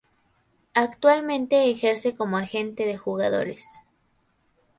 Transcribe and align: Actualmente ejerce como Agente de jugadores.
Actualmente 0.73 1.69
ejerce 1.69 2.15
como 2.15 2.37
Agente 2.37 2.87
de 2.87 2.97
jugadores. 2.97 3.83